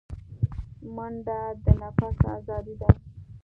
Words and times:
منډه 0.95 1.39
د 1.63 1.65
نفس 1.81 2.17
آزادي 2.35 2.75
ده 2.81 2.89